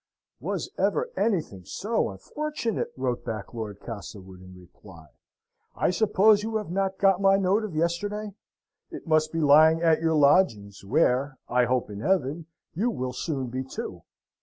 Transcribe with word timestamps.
"Was 0.39 0.71
ever 0.79 1.11
anything 1.15 1.63
so 1.63 2.09
unfortunate?" 2.09 2.91
wrote 2.97 3.23
back 3.23 3.53
Lord 3.53 3.79
Castlewood, 3.79 4.41
in 4.41 4.59
reply. 4.59 5.09
"I 5.75 5.91
suppose 5.91 6.41
you 6.41 6.55
have 6.57 6.71
not 6.71 6.97
got 6.97 7.21
my 7.21 7.37
note 7.37 7.63
of 7.63 7.75
yesterday? 7.75 8.33
It 8.89 9.05
must 9.05 9.31
be 9.31 9.41
lying 9.41 9.83
at 9.83 10.01
your 10.01 10.15
lodgings, 10.15 10.83
where 10.83 11.37
I 11.47 11.65
hope 11.65 11.91
in 11.91 11.99
heaven! 11.99 12.47
you 12.73 12.89
will 12.89 13.13
soon 13.13 13.49
be, 13.49 13.63
too. 13.63 14.01